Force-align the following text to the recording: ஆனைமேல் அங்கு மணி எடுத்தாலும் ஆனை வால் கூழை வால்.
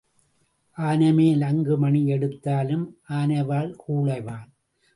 ஆனைமேல் 0.77 1.41
அங்கு 1.41 1.77
மணி 1.77 2.01
எடுத்தாலும் 2.07 2.85
ஆனை 3.09 3.43
வால் 3.43 3.71
கூழை 3.87 4.19
வால். 4.23 4.49